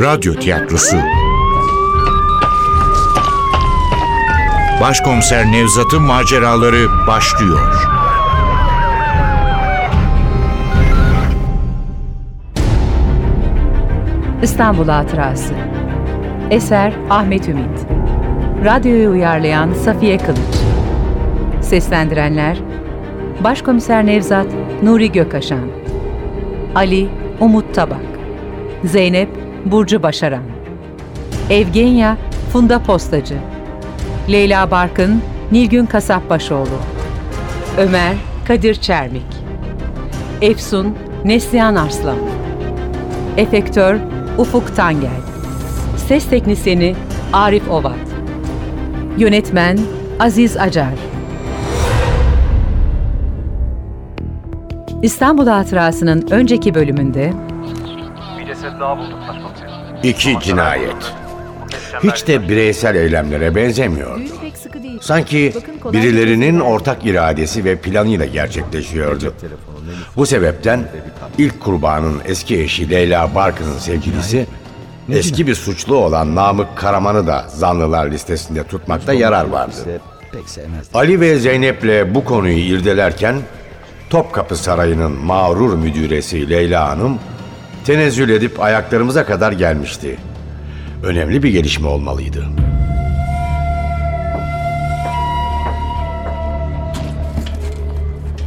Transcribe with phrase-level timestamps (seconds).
[0.00, 0.96] Radyo tiyatrosu.
[4.80, 7.74] Başkomiser Nevzat'ın maceraları başlıyor.
[14.42, 15.54] İstanbul Hatırası.
[16.50, 17.86] Eser Ahmet Ümit.
[18.64, 20.56] Radyoyu uyarlayan Safiye Kılıç.
[21.60, 22.58] Seslendirenler
[23.44, 24.46] Başkomiser Nevzat
[24.82, 25.68] Nuri Gökaşan
[26.74, 27.08] Ali
[27.40, 28.00] Umut Tabak
[28.84, 30.42] Zeynep Burcu Başaran
[31.50, 32.16] Evgenya
[32.52, 33.36] Funda Postacı
[34.30, 36.78] Leyla Barkın Nilgün Kasapbaşoğlu
[37.78, 38.14] Ömer
[38.48, 39.26] Kadir Çermik
[40.42, 42.16] Efsun Neslihan Arslan
[43.36, 43.96] Efektör
[44.38, 45.20] Ufuk Tangel
[46.08, 46.96] Ses Teknisini
[47.32, 47.96] Arif Ovat
[49.18, 49.78] Yönetmen
[50.20, 50.94] Aziz Acar.
[55.02, 57.32] İstanbul Hatırası'nın önceki bölümünde
[60.02, 61.14] İki cinayet.
[62.02, 64.20] Hiç de bireysel eylemlere benzemiyor.
[65.00, 65.52] Sanki
[65.92, 69.34] birilerinin ortak iradesi ve planıyla gerçekleşiyordu.
[70.16, 70.88] Bu sebepten
[71.38, 74.46] ilk kurbanın eski eşi Leyla Barkın'ın sevgilisi
[75.12, 80.00] eski bir suçlu olan Namık Karaman'ı da zanlılar listesinde tutmakta yarar vardı.
[80.94, 83.36] Ali ve Zeynep'le bu konuyu irdelerken
[84.10, 87.18] Topkapı Sarayı'nın mağrur müdüresi Leyla Hanım
[87.86, 90.16] tenezzül edip ayaklarımıza kadar gelmişti.
[91.02, 92.44] Önemli bir gelişme olmalıydı.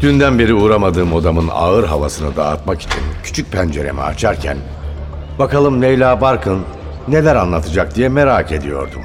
[0.02, 4.58] Dünden beri uğramadığım odamın ağır havasını dağıtmak için küçük penceremi açarken
[5.40, 6.62] bakalım Leyla Barkın
[7.08, 9.02] neler anlatacak diye merak ediyordum.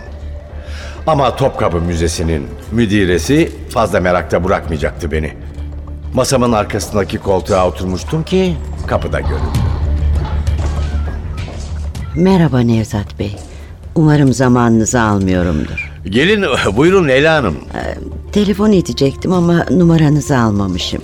[1.07, 5.33] Ama Topkapı Müzesi'nin müdiresi fazla merakta bırakmayacaktı beni.
[6.15, 9.64] Masamın arkasındaki koltuğa oturmuştum ki kapıda göründü.
[12.17, 13.37] Merhaba Nevzat Bey.
[13.95, 15.93] Umarım zamanınızı almıyorumdur.
[16.07, 16.45] Gelin
[16.77, 17.57] buyurun Leyla Hanım.
[18.33, 21.03] Telefon edecektim ama numaranızı almamışım.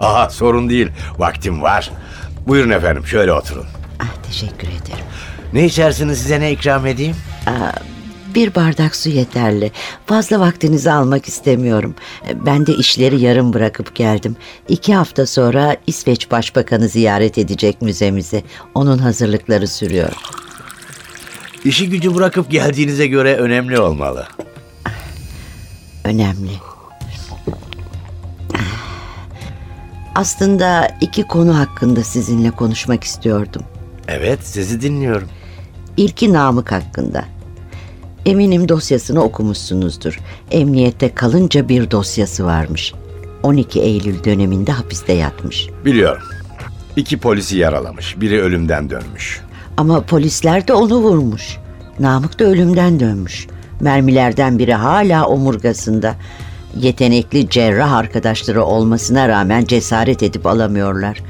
[0.00, 1.90] Aha sorun değil vaktim var.
[2.46, 3.64] Buyurun efendim şöyle oturun.
[4.00, 5.04] Ah, teşekkür ederim.
[5.52, 7.16] Ne içersiniz size ne ikram edeyim?
[8.34, 9.72] Bir bardak su yeterli.
[10.06, 11.94] Fazla vaktinizi almak istemiyorum.
[12.46, 14.36] Ben de işleri yarım bırakıp geldim.
[14.68, 18.44] İki hafta sonra İsveç Başbakanı ziyaret edecek müzemizi.
[18.74, 20.12] Onun hazırlıkları sürüyor.
[21.64, 24.26] İşi gücü bırakıp geldiğinize göre önemli olmalı.
[26.04, 26.50] Önemli.
[30.14, 33.62] Aslında iki konu hakkında sizinle konuşmak istiyordum.
[34.08, 35.28] Evet sizi dinliyorum.
[35.96, 37.24] İlki Namık hakkında.
[38.26, 40.20] Eminim dosyasını okumuşsunuzdur.
[40.50, 42.94] Emniyette kalınca bir dosyası varmış.
[43.42, 45.68] 12 Eylül döneminde hapiste yatmış.
[45.84, 46.22] Biliyorum.
[46.96, 48.20] İki polisi yaralamış.
[48.20, 49.40] Biri ölümden dönmüş.
[49.76, 51.56] Ama polisler de onu vurmuş.
[52.00, 53.46] Namık da ölümden dönmüş.
[53.80, 56.14] Mermilerden biri hala omurgasında.
[56.76, 61.22] Yetenekli cerrah arkadaşları olmasına rağmen cesaret edip alamıyorlar.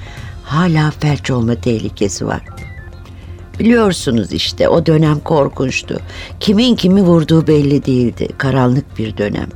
[0.44, 2.41] Hala felç olma tehlikesi var.
[3.62, 6.00] Biliyorsunuz işte o dönem korkunçtu.
[6.41, 8.28] Kimin kimi vurduğu belli değildi.
[8.39, 9.49] Karanlık bir dönem.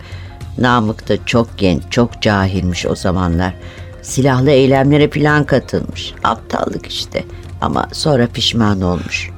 [0.59, 3.55] Namık da çok genç, çok cahilmiş o zamanlar.
[4.03, 6.15] Silahlı eylemlere plan katılmış.
[6.25, 7.25] Aptallık işte.
[7.61, 9.31] Ama sonra pişman olmuş.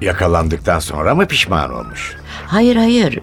[0.00, 2.16] Yakalandıktan sonra mı pişman olmuş?
[2.46, 3.20] Hayır hayır.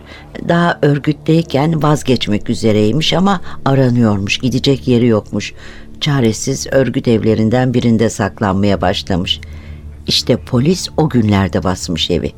[0.47, 4.37] Daha örgütteyken vazgeçmek üzereymiş ama aranıyormuş.
[4.37, 5.53] Gidecek yeri yokmuş.
[6.01, 9.39] Çaresiz örgüt evlerinden birinde saklanmaya başlamış.
[10.07, 12.31] İşte polis o günlerde basmış evi.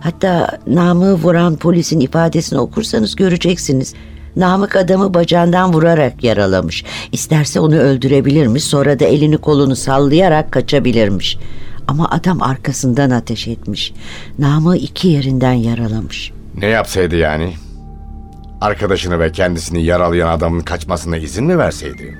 [0.00, 3.94] Hatta Namık'ı vuran polisin ifadesini okursanız göreceksiniz.
[4.36, 6.84] Namık adamı bacağından vurarak yaralamış.
[7.12, 11.38] İsterse onu öldürebilirmiş sonra da elini kolunu sallayarak kaçabilirmiş.
[11.88, 13.92] Ama adam arkasından ateş etmiş.
[14.38, 16.32] Namık'ı iki yerinden yaralamış.
[16.56, 17.54] Ne yapsaydı yani?
[18.60, 22.18] Arkadaşını ve kendisini yaralayan adamın kaçmasına izin mi verseydi?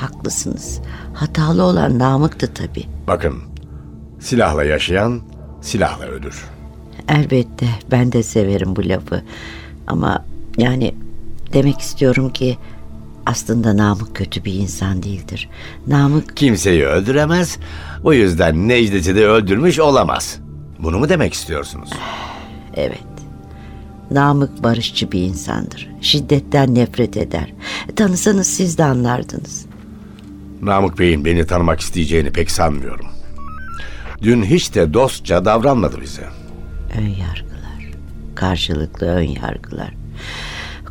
[0.00, 0.80] Haklısınız.
[1.14, 2.84] Hatalı olan Namık'tı tabii.
[3.06, 3.34] Bakın,
[4.22, 5.20] silahla yaşayan
[5.60, 6.44] silahla ölür.
[7.08, 9.22] Elbette ben de severim bu lafı.
[9.86, 10.24] Ama
[10.58, 10.94] yani
[11.52, 12.58] demek istiyorum ki
[13.26, 15.48] aslında Namık kötü bir insan değildir.
[15.86, 17.58] Namık Kimseyi öldüremez,
[18.04, 20.38] o yüzden Necdet'i de öldürmüş olamaz.
[20.78, 21.90] Bunu mu demek istiyorsunuz?
[22.74, 23.02] evet.
[24.10, 25.90] Namık barışçı bir insandır.
[26.00, 27.52] Şiddetten nefret eder.
[27.96, 29.66] Tanısanız siz de anlardınız.
[30.62, 33.11] Namık Bey'in beni tanımak isteyeceğini pek sanmıyorum.
[34.22, 36.22] Dün hiç de dostça davranmadı bize.
[36.98, 37.92] Ön yargılar.
[38.34, 39.94] Karşılıklı ön yargılar.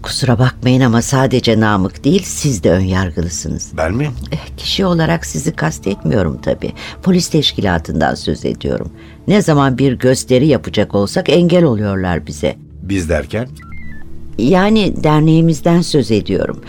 [0.01, 3.71] Kusura bakmayın ama sadece Namık değil siz de ön yargılısınız.
[3.77, 4.11] Ben mi?
[4.31, 6.73] Eh, Kişi olarak sizi kastetmiyorum tabii.
[7.03, 8.91] Polis teşkilatından söz ediyorum.
[9.27, 12.55] Ne zaman bir gösteri yapacak olsak engel oluyorlar bize.
[12.81, 13.47] Biz derken?
[14.37, 16.61] Yani derneğimizden söz ediyorum.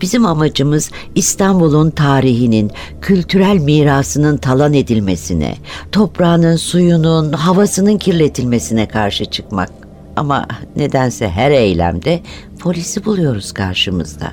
[0.00, 2.70] Bizim amacımız İstanbul'un tarihinin,
[3.02, 5.56] kültürel mirasının talan edilmesine,
[5.92, 9.70] toprağının, suyunun, havasının kirletilmesine karşı çıkmak.
[10.16, 10.46] Ama
[10.76, 12.22] nedense her eylemde
[12.60, 14.32] polisi buluyoruz karşımızda.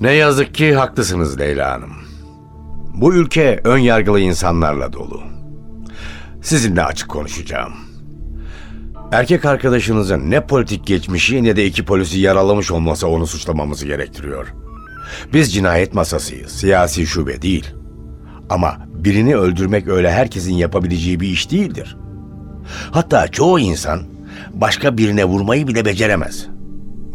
[0.00, 1.92] Ne yazık ki haklısınız Leyla Hanım.
[2.94, 5.20] Bu ülke ön yargılı insanlarla dolu.
[6.42, 7.72] Sizinle açık konuşacağım.
[9.12, 14.54] Erkek arkadaşınızın ne politik geçmişi ne de iki polisi yaralamış olması onu suçlamamızı gerektiriyor.
[15.32, 17.74] Biz cinayet masasıyız, siyasi şube değil.
[18.50, 21.96] Ama birini öldürmek öyle herkesin yapabileceği bir iş değildir.
[22.90, 24.02] Hatta çoğu insan
[24.52, 26.46] başka birine vurmayı bile beceremez.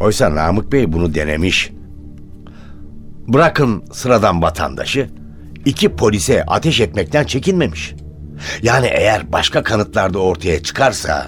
[0.00, 1.70] Oysa Namık Bey bunu denemiş.
[3.28, 5.10] Bırakın sıradan vatandaşı,
[5.64, 7.94] iki polise ateş etmekten çekinmemiş.
[8.62, 11.26] Yani eğer başka kanıtlarda ortaya çıkarsa,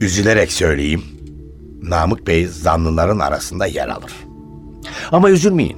[0.00, 1.02] üzülerek söyleyeyim,
[1.82, 4.12] Namık Bey zanlıların arasında yer alır.
[5.12, 5.76] Ama üzülmeyin,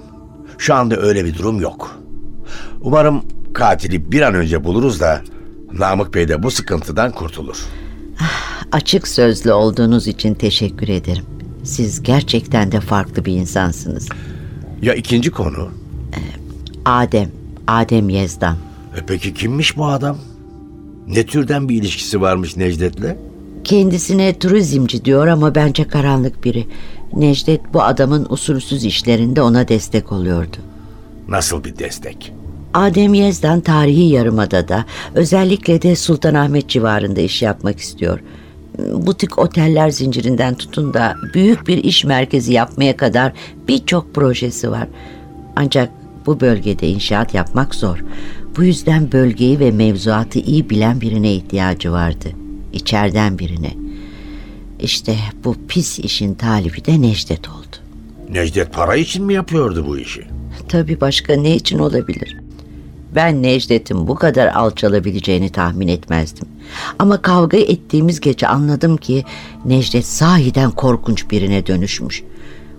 [0.58, 1.98] şu anda öyle bir durum yok.
[2.80, 3.22] Umarım
[3.52, 5.20] katili bir an önce buluruz da
[5.72, 7.56] Namık Bey de bu sıkıntıdan kurtulur.
[8.72, 11.24] Açık sözlü olduğunuz için teşekkür ederim.
[11.64, 14.08] Siz gerçekten de farklı bir insansınız.
[14.82, 15.68] Ya ikinci konu?
[16.84, 17.30] Adem,
[17.66, 18.56] Adem Yezdan.
[18.96, 20.16] E peki kimmiş bu adam?
[21.08, 23.16] Ne türden bir ilişkisi varmış Necdet'le?
[23.64, 26.66] Kendisine turizmci diyor ama bence karanlık biri.
[27.16, 30.56] Necdet bu adamın usulsüz işlerinde ona destek oluyordu.
[31.28, 32.32] Nasıl bir destek?
[32.74, 34.84] Adem Yezdan tarihi yarımadada
[35.14, 38.20] özellikle de Sultanahmet civarında iş yapmak istiyor.
[38.78, 43.32] Butik oteller zincirinden tutun da büyük bir iş merkezi yapmaya kadar
[43.68, 44.88] birçok projesi var.
[45.56, 45.90] Ancak
[46.26, 48.04] bu bölgede inşaat yapmak zor.
[48.56, 52.28] Bu yüzden bölgeyi ve mevzuatı iyi bilen birine ihtiyacı vardı.
[52.72, 53.83] İçeriden birine.
[54.84, 57.76] İşte bu pis işin talibi de Necdet oldu.
[58.30, 60.26] Necdet para için mi yapıyordu bu işi?
[60.68, 62.36] Tabii başka ne için olabilir?
[63.14, 66.48] Ben Necdet'in bu kadar alçalabileceğini tahmin etmezdim.
[66.98, 69.24] Ama kavga ettiğimiz gece anladım ki
[69.64, 72.22] Necdet sahiden korkunç birine dönüşmüş.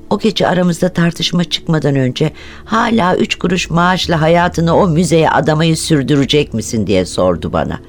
[0.09, 2.31] O gece aramızda tartışma çıkmadan önce
[2.65, 7.79] hala üç kuruş maaşla hayatını o müzeye adamayı sürdürecek misin diye sordu bana.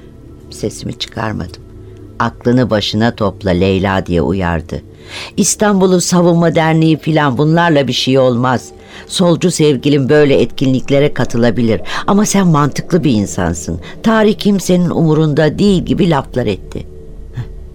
[0.49, 1.66] Sesimi çıkarmadım.
[2.19, 4.81] Aklını başına topla Leyla diye uyardı.
[5.37, 8.69] İstanbul'un Savunma Derneği filan bunlarla bir şey olmaz.
[9.07, 13.79] Solcu sevgilim böyle etkinliklere katılabilir ama sen mantıklı bir insansın.
[14.03, 16.87] Tarih kimsenin umurunda değil gibi laflar etti.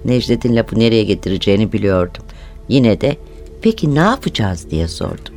[0.04, 2.22] Necdet'in lafı nereye getireceğini biliyordum.
[2.68, 3.16] Yine de
[3.62, 5.34] peki ne yapacağız diye sordum.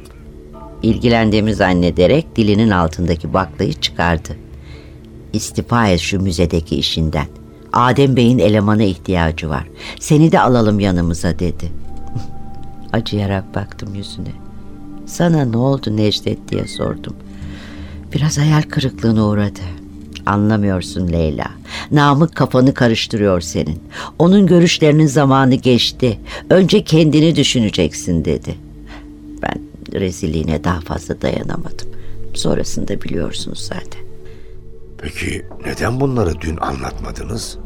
[0.83, 4.29] İlgilendiğimi zannederek dilinin altındaki baklayı çıkardı.
[5.33, 7.27] İstifa et şu müzedeki işinden.
[7.75, 9.67] Adem Bey'in elemana ihtiyacı var.
[9.99, 11.71] Seni de alalım yanımıza dedi.
[12.93, 14.31] Acıyarak baktım yüzüne.
[15.05, 17.15] Sana ne oldu Necdet diye sordum.
[18.13, 19.59] Biraz hayal kırıklığına uğradı.
[20.25, 21.51] Anlamıyorsun Leyla.
[21.91, 23.83] Namık kafanı karıştırıyor senin.
[24.19, 26.19] Onun görüşlerinin zamanı geçti.
[26.49, 28.55] Önce kendini düşüneceksin dedi.
[29.41, 29.61] Ben
[29.99, 31.87] rezilliğine daha fazla dayanamadım.
[32.33, 34.01] Sonrasında biliyorsunuz zaten.
[34.97, 37.57] Peki neden bunları dün anlatmadınız?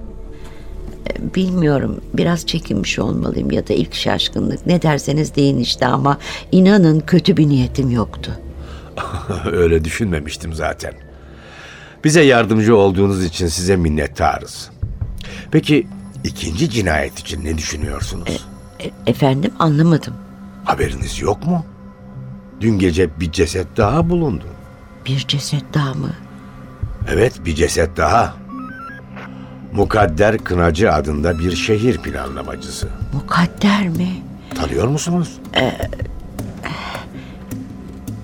[1.36, 6.18] Bilmiyorum biraz çekinmiş olmalıyım ya da ilk şaşkınlık ne derseniz deyin işte ama
[6.52, 8.32] inanın kötü bir niyetim yoktu.
[9.52, 10.94] Öyle düşünmemiştim zaten.
[12.04, 14.70] Bize yardımcı olduğunuz için size minnettarız.
[15.52, 15.88] Peki
[16.24, 18.46] ikinci cinayet için ne düşünüyorsunuz?
[18.80, 20.14] E- efendim anlamadım.
[20.66, 21.66] Haberiniz yok mu?
[22.62, 24.46] Dün gece bir ceset daha bulundu.
[25.06, 26.14] Bir ceset daha mı?
[27.10, 28.34] Evet bir ceset daha.
[29.74, 32.88] Mukadder Kınacı adında bir şehir planlamacısı.
[33.14, 34.10] Mukadder mi?
[34.56, 35.40] Tanıyor musunuz?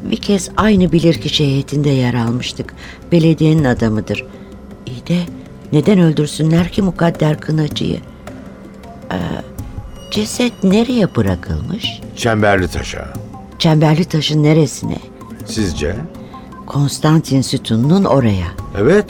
[0.04, 2.74] Bir kez aynı bilirkişi heyetinde yer almıştık.
[3.12, 4.26] Belediyenin adamıdır.
[4.86, 5.20] İyi de
[5.74, 8.00] neden öldürsünler ki Mukadder Kınacı'yı?
[9.12, 9.18] Ee,
[10.12, 12.02] ceset nereye bırakılmış?
[12.16, 13.14] Çemberli Taş'a.
[13.60, 14.98] Çemberli taşın neresine?
[15.46, 15.96] Sizce?
[16.66, 18.48] Konstantin sütununun oraya.
[18.78, 19.06] Evet.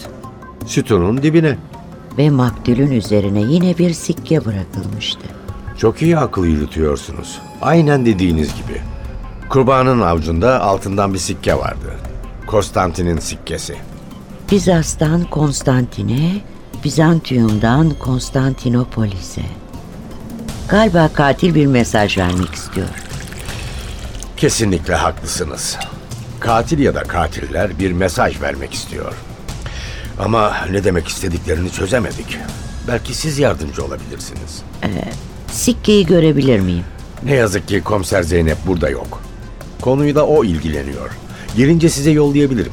[0.65, 1.57] Sütunun dibine.
[2.17, 5.27] Ve maktulün üzerine yine bir sikke bırakılmıştı.
[5.77, 7.41] Çok iyi akıl yürütüyorsunuz.
[7.61, 8.81] Aynen dediğiniz gibi.
[9.49, 11.93] Kurbanın avucunda altından bir sikke vardı.
[12.47, 13.75] Konstantin'in sikkesi.
[14.51, 16.41] Bizans'tan Konstantin'e,
[16.83, 19.41] Bizantium'dan Konstantinopolis'e.
[20.69, 22.87] Galiba katil bir mesaj vermek istiyor.
[24.37, 25.77] Kesinlikle haklısınız.
[26.39, 29.13] Katil ya da katiller bir mesaj vermek istiyor.
[30.19, 32.37] Ama ne demek istediklerini çözemedik.
[32.87, 34.61] Belki siz yardımcı olabilirsiniz.
[35.51, 36.83] Sikkeyi görebilir miyim?
[37.23, 39.21] Ne yazık ki komiser Zeynep burada yok.
[39.81, 41.09] Konuyu da o ilgileniyor.
[41.57, 42.71] Gelince size yollayabilirim.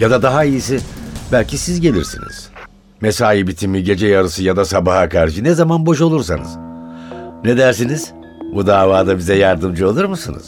[0.00, 0.80] Ya da daha iyisi
[1.32, 2.48] belki siz gelirsiniz.
[3.00, 6.48] Mesai bitimi gece yarısı ya da sabaha karşı ne zaman boş olursanız.
[7.44, 8.12] Ne dersiniz?
[8.54, 10.42] Bu davada bize yardımcı olur musunuz?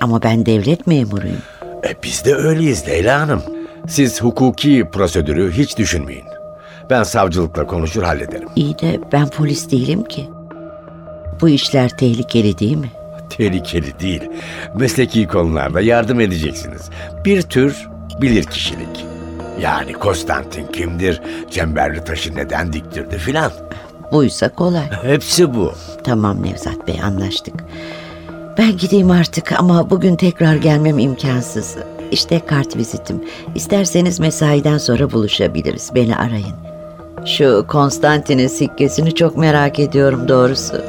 [0.00, 1.42] Ama ben devlet memuruyum.
[1.84, 3.42] E biz de öyleyiz Leyla Hanım.
[3.88, 6.24] Siz hukuki prosedürü hiç düşünmeyin.
[6.90, 8.48] Ben savcılıkla konuşur hallederim.
[8.56, 10.28] İyi de ben polis değilim ki.
[11.40, 12.90] Bu işler tehlikeli değil mi?
[13.30, 14.22] Tehlikeli değil.
[14.74, 16.90] Mesleki konularda yardım edeceksiniz.
[17.24, 17.88] Bir tür
[18.20, 19.04] bilir kişilik.
[19.60, 21.20] Yani Konstantin kimdir,
[21.50, 23.52] Cemberli taşı neden diktirdi filan.
[24.12, 24.90] Buysa kolay.
[25.02, 25.72] Hepsi bu.
[26.04, 27.54] Tamam Nevzat Bey anlaştık.
[28.58, 31.76] Ben gideyim artık ama bugün tekrar gelmem imkansız.
[32.10, 33.24] İşte kart vizitim.
[33.54, 35.90] İsterseniz mesaiden sonra buluşabiliriz.
[35.94, 36.54] Beni arayın.
[37.26, 40.82] Şu Konstantin'in sikkesini çok merak ediyorum doğrusu.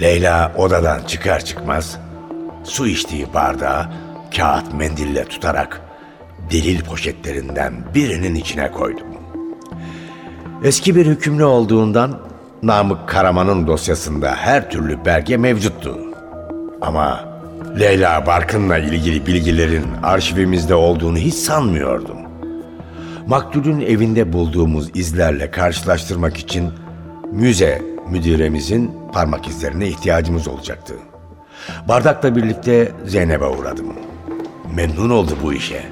[0.00, 1.98] Leyla odadan çıkar çıkmaz
[2.64, 3.86] su içtiği bardağı
[4.36, 5.80] kağıt mendille tutarak
[6.50, 9.06] delil poşetlerinden birinin içine koydum.
[10.64, 12.20] Eski bir hükümlü olduğundan
[12.64, 15.98] Namık Karaman'ın dosyasında her türlü belge mevcuttu.
[16.80, 17.24] Ama
[17.80, 22.16] Leyla Barkın'la ilgili bilgilerin arşivimizde olduğunu hiç sanmıyordum.
[23.26, 26.70] Maktulün evinde bulduğumuz izlerle karşılaştırmak için
[27.32, 30.94] müze müdüremizin parmak izlerine ihtiyacımız olacaktı.
[31.88, 33.86] Bardakla birlikte Zeynep'e uğradım.
[34.74, 35.82] Memnun oldu bu işe.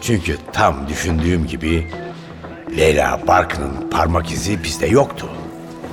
[0.00, 1.86] Çünkü tam düşündüğüm gibi
[2.76, 5.28] Leyla Barkın'ın parmak izi bizde yoktu.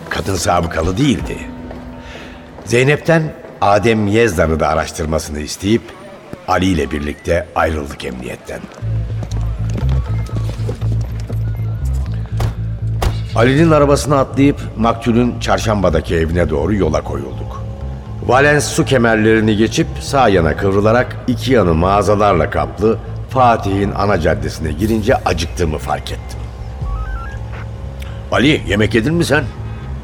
[0.09, 1.37] Kadın sabıkalı değildi.
[2.65, 3.23] Zeynep'ten
[3.61, 5.81] Adem Yezdan'ı da araştırmasını isteyip
[6.47, 8.59] Ali ile birlikte ayrıldık emniyetten.
[13.35, 17.63] Ali'nin arabasına atlayıp maktulün çarşambadaki evine doğru yola koyulduk.
[18.27, 22.97] Valens su kemerlerini geçip sağ yana kıvrılarak iki yanı mağazalarla kaplı
[23.29, 26.39] Fatih'in ana caddesine girince acıktığımı fark ettim.
[28.31, 29.43] Ali yemek yedin mi sen?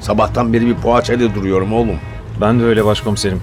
[0.06, 2.00] Sabahtan beri bir poğaçayla duruyorum oğlum.
[2.42, 3.42] Ben de öyle başkomiserim.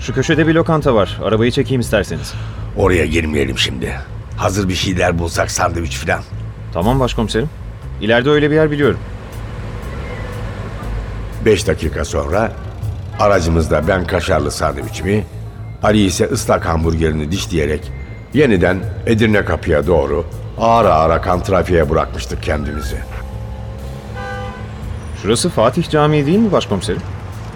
[0.00, 1.20] Şu köşede bir lokanta var.
[1.24, 2.34] Arabayı çekeyim isterseniz.
[2.76, 3.94] Oraya girmeyelim şimdi.
[4.36, 6.20] Hazır bir şeyler bulsak sandviç falan.
[6.72, 7.50] Tamam başkomiserim.
[8.00, 8.98] İleride öyle bir yer biliyorum.
[11.44, 12.52] Beş dakika sonra
[13.18, 15.24] aracımızda ben kaşarlı sandviçimi,
[15.82, 17.92] Ali ise ıslak hamburgerini dişleyerek
[18.34, 20.24] yeniden Edirne kapıya doğru
[20.58, 22.96] ağır ağır akan trafiğe bırakmıştık kendimizi.
[25.22, 27.02] Şurası Fatih Camii değil mi başkomiserim?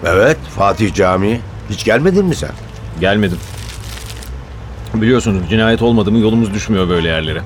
[0.05, 1.41] Evet Fatih Camii.
[1.69, 2.51] Hiç gelmedin mi sen?
[2.99, 3.37] Gelmedim.
[4.93, 7.41] Biliyorsunuz cinayet olmadı mı yolumuz düşmüyor böyle yerlere.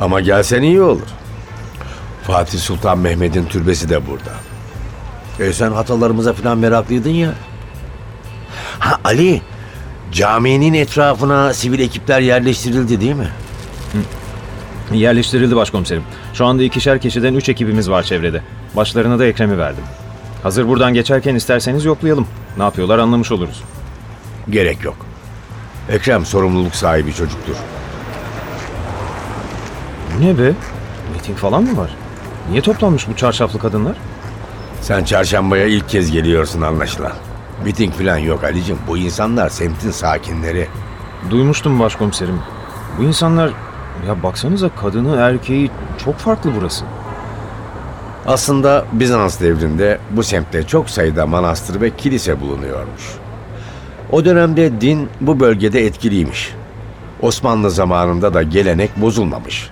[0.00, 1.06] Ama gelsen iyi olur.
[2.22, 4.30] Fatih Sultan Mehmet'in türbesi de burada.
[5.40, 7.34] E sen atalarımıza falan meraklıydın ya.
[8.78, 9.42] Ha Ali,
[10.12, 13.28] caminin etrafına sivil ekipler yerleştirildi değil mi?
[14.92, 16.02] Yerleştirildi başkomiserim.
[16.34, 18.42] Şu anda ikişer kişiden üç ekibimiz var çevrede.
[18.76, 19.84] Başlarına da Ekrem'i verdim.
[20.42, 22.26] Hazır buradan geçerken isterseniz yoklayalım.
[22.56, 23.62] Ne yapıyorlar anlamış oluruz.
[24.50, 24.96] Gerek yok.
[25.90, 27.54] Ekrem sorumluluk sahibi çocuktur.
[30.16, 30.52] Bu ne be?
[31.14, 31.90] Miting falan mı var?
[32.50, 33.96] Niye toplanmış bu çarşaflı kadınlar?
[34.80, 37.12] Sen çarşambaya ilk kez geliyorsun anlaşılan.
[37.64, 38.78] Miting falan yok Ali'cim.
[38.88, 40.68] Bu insanlar semtin sakinleri.
[41.30, 42.40] Duymuştum başkomiserim.
[42.98, 43.50] Bu insanlar...
[44.08, 45.70] Ya baksanıza kadını erkeği
[46.04, 46.84] çok farklı burası.
[48.26, 53.02] Aslında Bizans devrinde bu semtte çok sayıda manastır ve kilise bulunuyormuş.
[54.12, 56.52] O dönemde din bu bölgede etkiliymiş.
[57.22, 59.70] Osmanlı zamanında da gelenek bozulmamış.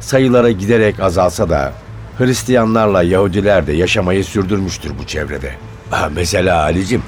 [0.00, 1.72] Sayılara giderek azalsa da
[2.18, 5.54] Hristiyanlarla Yahudiler de yaşamayı sürdürmüştür bu çevrede.
[6.14, 7.02] Mesela Ali'cim,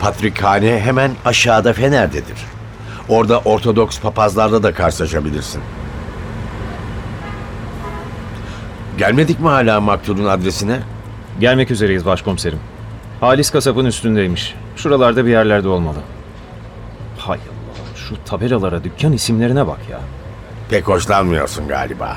[0.00, 2.36] Patrikhane hemen aşağıda Fener'dedir.
[3.08, 5.62] Orada Ortodoks papazlarla da karşılaşabilirsin.
[8.98, 10.80] Gelmedik mi hala maktulun adresine?
[11.40, 12.58] Gelmek üzereyiz başkomiserim.
[13.20, 14.54] Halis kasabın üstündeymiş.
[14.76, 15.98] Şuralarda bir yerlerde olmalı.
[17.18, 20.00] Hay Allah şu tabelalara dükkan isimlerine bak ya.
[20.70, 22.16] Pek hoşlanmıyorsun galiba.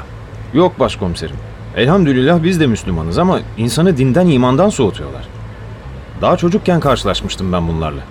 [0.53, 1.35] Yok başkomiserim.
[1.75, 5.27] Elhamdülillah biz de Müslümanız ama insanı dinden imandan soğutuyorlar.
[6.21, 8.01] Daha çocukken karşılaşmıştım ben bunlarla.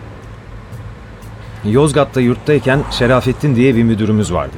[1.65, 4.57] Yozgat'ta yurttayken Şerafettin diye bir müdürümüz vardı.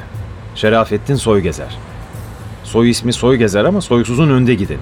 [0.55, 1.90] Şerafettin Soygezer.
[2.73, 4.81] Soy ismi Soygezer ama soysuzun önde gideni.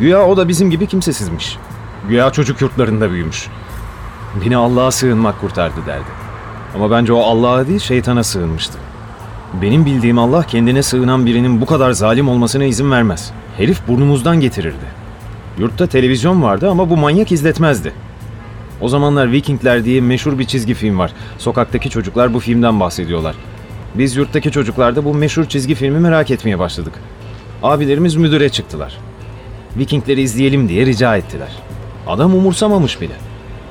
[0.00, 1.56] Güya o da bizim gibi kimsesizmiş.
[2.08, 3.48] Güya çocuk yurtlarında büyümüş.
[4.44, 6.04] Beni Allah'a sığınmak kurtardı derdi.
[6.74, 8.78] Ama bence o Allah'a değil şeytana sığınmıştı.
[9.62, 13.30] Benim bildiğim Allah kendine sığınan birinin bu kadar zalim olmasına izin vermez.
[13.56, 14.86] Herif burnumuzdan getirirdi.
[15.58, 17.92] Yurtta televizyon vardı ama bu manyak izletmezdi.
[18.80, 21.12] O zamanlar Vikingler diye meşhur bir çizgi film var.
[21.38, 23.34] Sokaktaki çocuklar bu filmden bahsediyorlar.
[23.94, 26.92] Biz yurttaki çocuklar da bu meşhur çizgi filmi merak etmeye başladık.
[27.62, 28.98] Abilerimiz müdüre çıktılar.
[29.76, 31.48] Vikingleri izleyelim diye rica ettiler.
[32.06, 33.14] Adam umursamamış bile.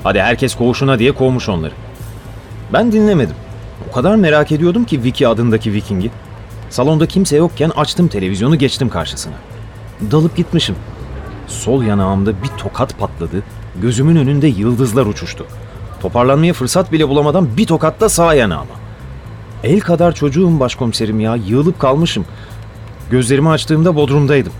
[0.02, 1.72] Hadi herkes koğuşuna diye kovmuş onları.
[2.72, 3.36] Ben dinlemedim.
[3.90, 6.10] O kadar merak ediyordum ki Viki adındaki Viking'i.
[6.70, 9.34] Salonda kimse yokken açtım televizyonu geçtim karşısına.
[10.10, 10.76] Dalıp gitmişim.
[11.46, 13.42] Sol yanağımda bir tokat patladı.
[13.82, 15.46] Gözümün önünde yıldızlar uçuştu.
[16.00, 18.85] Toparlanmaya fırsat bile bulamadan bir tokat da sağ yanağıma.
[19.66, 21.36] El kadar çocuğum başkomiserim ya.
[21.36, 22.24] Yığılıp kalmışım.
[23.10, 24.52] Gözlerimi açtığımda bodrumdaydım.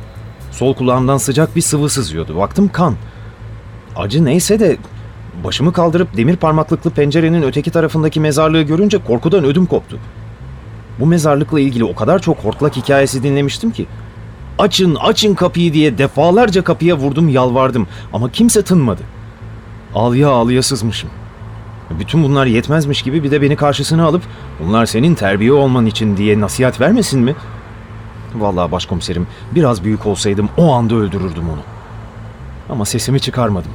[0.53, 2.37] Sol kulağımdan sıcak bir sıvı sızıyordu.
[2.37, 2.95] Baktım kan.
[3.97, 4.77] Acı neyse de
[5.45, 9.99] başımı kaldırıp demir parmaklıklı pencerenin öteki tarafındaki mezarlığı görünce korkudan ödüm koptu.
[11.01, 13.87] Bu mezarlıkla ilgili o kadar çok hortlak hikayesi dinlemiştim ki.
[14.59, 19.03] Açın, açın kapıyı diye defalarca kapıya vurdum, yalvardım ama kimse tınmadı.
[19.95, 21.11] Ağlıya ağlıya sızmışım.
[21.91, 24.23] Bütün bunlar yetmezmiş gibi bir de beni karşısına alıp
[24.61, 27.35] bunlar senin terbiye olman için diye nasihat vermesin mi?
[28.35, 31.61] Vallahi başkomiserim biraz büyük olsaydım o anda öldürürdüm onu.
[32.71, 33.73] Ama sesimi çıkarmadım.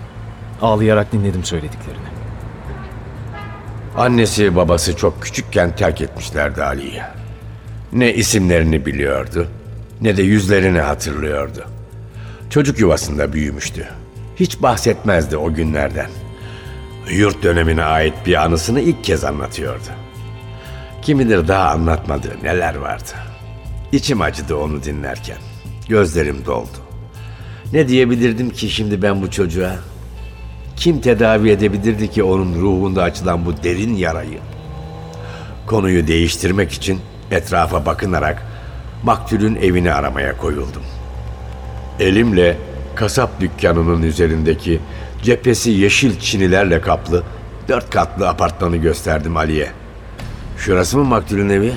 [0.61, 2.11] Ağlayarak dinledim söylediklerini.
[3.97, 7.01] Annesi babası çok küçükken terk etmişlerdi Ali'yi.
[7.93, 9.47] Ne isimlerini biliyordu
[10.01, 11.65] ne de yüzlerini hatırlıyordu.
[12.49, 13.87] Çocuk yuvasında büyümüştü.
[14.35, 16.09] Hiç bahsetmezdi o günlerden.
[17.09, 19.89] Yurt dönemine ait bir anısını ilk kez anlatıyordu.
[21.01, 23.11] Kim daha anlatmadığı neler vardı.
[23.91, 25.37] İçim acıdı onu dinlerken.
[25.89, 26.77] Gözlerim doldu.
[27.73, 29.75] Ne diyebilirdim ki şimdi ben bu çocuğa?
[30.75, 34.39] Kim tedavi edebilirdi ki onun ruhunda açılan bu derin yarayı?
[35.67, 36.99] Konuyu değiştirmek için
[37.31, 38.43] etrafa bakınarak
[39.03, 40.83] maktulün evini aramaya koyuldum.
[41.99, 42.57] Elimle
[42.95, 44.79] kasap dükkanının üzerindeki
[45.23, 47.23] cephesi yeşil çinilerle kaplı
[47.67, 49.71] dört katlı apartmanı gösterdim Ali'ye.
[50.57, 51.73] Şurası mı maktulün evi?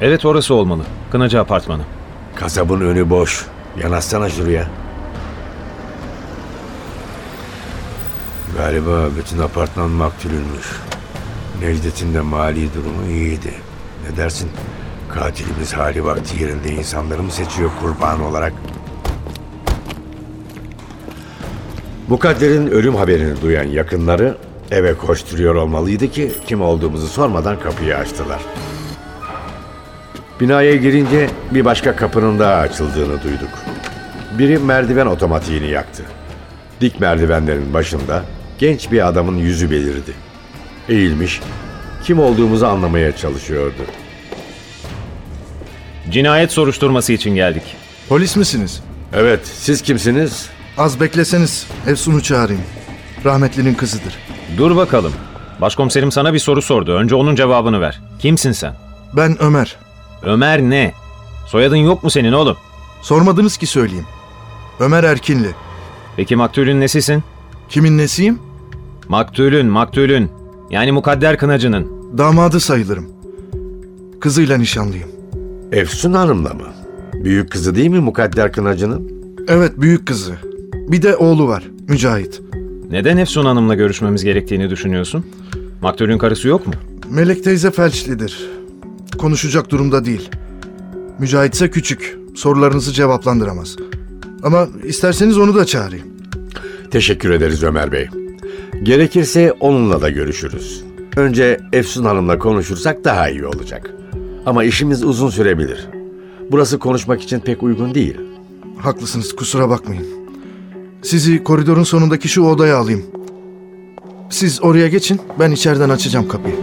[0.00, 0.82] Evet orası olmalı.
[1.12, 1.82] Kınacı apartmanı.
[2.34, 3.46] Kasabın önü boş.
[3.82, 4.66] Yanaşsana şuraya.
[8.56, 10.66] Galiba bütün apartman maktulünmüş.
[11.60, 13.54] Necdet'in de mali durumu iyiydi.
[14.10, 14.50] Ne dersin?
[15.14, 18.52] Katilimiz hali vakti yerinde insanları mı seçiyor kurban olarak?
[22.08, 24.36] Mukadder'in ölüm haberini duyan yakınları
[24.70, 28.40] eve koşturuyor olmalıydı ki kim olduğumuzu sormadan kapıyı açtılar.
[30.40, 33.48] Binaya girince bir başka kapının daha açıldığını duyduk.
[34.38, 36.02] Biri merdiven otomatiğini yaktı.
[36.80, 38.22] Dik merdivenlerin başında
[38.58, 40.12] genç bir adamın yüzü belirdi.
[40.88, 41.40] Eğilmiş,
[42.04, 43.82] kim olduğumuzu anlamaya çalışıyordu.
[46.10, 47.62] Cinayet soruşturması için geldik.
[48.08, 48.82] Polis misiniz?
[49.14, 50.55] Evet, siz kimsiniz?
[50.78, 52.62] Az bekleseniz Efsun'u çağırayım.
[53.24, 54.18] Rahmetlinin kızıdır.
[54.56, 55.12] Dur bakalım.
[55.60, 56.92] Başkomiserim sana bir soru sordu.
[56.92, 58.00] Önce onun cevabını ver.
[58.18, 58.74] Kimsin sen?
[59.16, 59.76] Ben Ömer.
[60.22, 60.92] Ömer ne?
[61.46, 62.56] Soyadın yok mu senin oğlum?
[63.02, 64.06] Sormadınız ki söyleyeyim.
[64.80, 65.50] Ömer Erkinli.
[66.16, 67.22] Peki maktulün nesisin?
[67.68, 68.38] Kimin nesiyim?
[69.08, 70.30] Maktulün, maktulün.
[70.70, 71.92] Yani mukadder kınacının.
[72.18, 73.06] Damadı sayılırım.
[74.20, 75.08] Kızıyla nişanlıyım.
[75.72, 76.66] Efsun Hanım'la mı?
[77.14, 79.12] Büyük kızı değil mi Mukadder Kınacı'nın?
[79.48, 80.34] Evet büyük kızı.
[80.88, 82.40] Bir de oğlu var Mücahit.
[82.90, 85.26] Neden Efsun Hanım'la görüşmemiz gerektiğini düşünüyorsun?
[85.82, 86.72] Maktulün karısı yok mu?
[87.10, 88.50] Melek teyze felçlidir.
[89.18, 90.30] Konuşacak durumda değil.
[91.18, 92.18] Mücahit ise küçük.
[92.34, 93.76] Sorularınızı cevaplandıramaz.
[94.42, 96.06] Ama isterseniz onu da çağırayım.
[96.90, 98.08] Teşekkür ederiz Ömer Bey.
[98.82, 100.84] Gerekirse onunla da görüşürüz.
[101.16, 103.94] Önce Efsun Hanım'la konuşursak daha iyi olacak.
[104.46, 105.88] Ama işimiz uzun sürebilir.
[106.50, 108.16] Burası konuşmak için pek uygun değil.
[108.78, 110.06] Haklısınız kusura bakmayın.
[111.06, 113.02] Sizi koridorun sonundaki şu odaya alayım.
[114.30, 116.54] Siz oraya geçin ben içeriden açacağım kapıyı.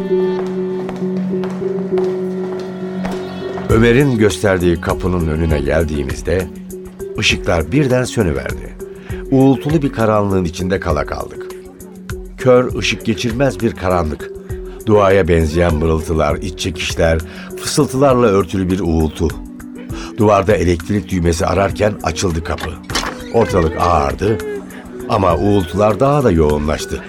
[3.70, 6.48] Ömer'in gösterdiği kapının önüne geldiğimizde
[7.20, 8.78] ışıklar birden sönüverdi.
[9.32, 11.46] Uğultulu bir karanlığın içinde kala kaldık.
[12.38, 14.32] Kör, ışık geçirmez bir karanlık.
[14.86, 17.20] Duaya benzeyen mırıltılar, iç çekişler,
[17.62, 19.28] fısıltılarla örtülü bir uğultu.
[20.18, 22.93] Duvarda elektrik düğmesi ararken açıldı kapı.
[23.34, 24.38] Ortalık ağardı
[25.10, 27.04] ama uğultular daha da yoğunlaştı.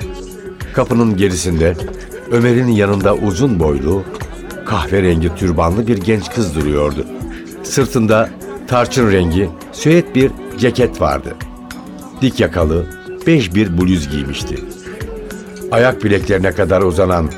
[0.72, 1.76] Kapının gerisinde
[2.30, 4.02] Ömer'in yanında uzun boylu,
[4.66, 7.06] kahverengi türbanlı bir genç kız duruyordu.
[7.62, 8.30] Sırtında
[8.68, 11.34] tarçın rengi, süet bir ceket vardı.
[12.22, 12.86] Dik yakalı,
[13.26, 14.58] bej bir bluz giymişti.
[15.72, 17.30] Ayak bileklerine kadar uzanan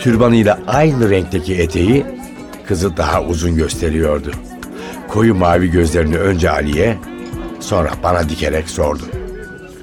[0.00, 2.06] türbanıyla aynı renkteki eteği
[2.68, 4.30] kızı daha uzun gösteriyordu.
[5.08, 6.96] Koyu mavi gözlerini önce Ali'ye,
[7.66, 9.02] sonra bana dikerek sordu.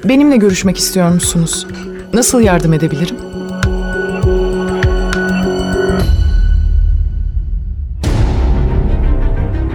[0.03, 1.67] Benimle görüşmek istiyor musunuz?
[2.13, 3.15] Nasıl yardım edebilirim?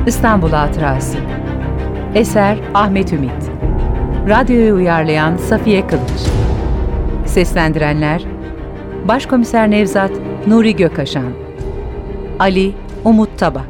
[0.06, 1.18] İstanbul Hatırası
[2.14, 3.50] Eser Ahmet Ümit
[4.28, 6.20] Radyoyu uyarlayan Safiye Kılıç
[7.26, 8.24] Seslendirenler
[9.08, 10.10] Başkomiser Nevzat
[10.46, 11.32] Nuri Gökaşan
[12.38, 13.68] Ali Umut Tabak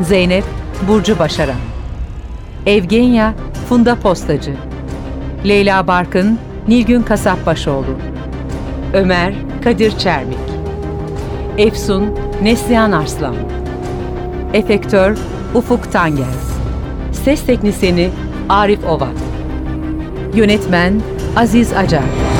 [0.00, 0.44] Zeynep
[0.88, 1.70] Burcu Başaran
[2.66, 3.34] Evgenya
[3.70, 4.54] Funda Postacı.
[5.48, 7.98] Leyla Barkın Nilgün Kasapbaşoğlu.
[8.94, 10.38] Ömer Kadir Çermik.
[11.58, 13.34] Efsun Neslihan Arslan.
[14.52, 15.18] Efektör
[15.54, 16.24] Ufuk Tangel.
[17.12, 18.10] Ses Teknisini
[18.48, 19.16] Arif Ovat
[20.34, 21.02] Yönetmen
[21.36, 22.39] Aziz Acar